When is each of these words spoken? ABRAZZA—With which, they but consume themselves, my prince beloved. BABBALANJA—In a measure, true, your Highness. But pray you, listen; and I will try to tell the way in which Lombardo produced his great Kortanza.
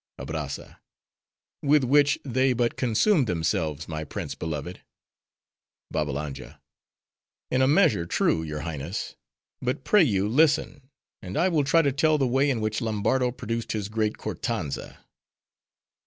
ABRAZZA—With 0.17 1.83
which, 1.83 2.17
they 2.25 2.53
but 2.53 2.75
consume 2.75 3.25
themselves, 3.25 3.87
my 3.87 4.03
prince 4.03 4.33
beloved. 4.33 4.81
BABBALANJA—In 5.91 7.61
a 7.61 7.67
measure, 7.67 8.07
true, 8.07 8.41
your 8.41 8.61
Highness. 8.61 9.15
But 9.61 9.83
pray 9.83 10.01
you, 10.03 10.27
listen; 10.27 10.89
and 11.21 11.37
I 11.37 11.49
will 11.49 11.63
try 11.63 11.83
to 11.83 11.91
tell 11.91 12.17
the 12.17 12.25
way 12.25 12.49
in 12.49 12.61
which 12.61 12.81
Lombardo 12.81 13.31
produced 13.31 13.73
his 13.73 13.89
great 13.89 14.17
Kortanza. 14.17 15.05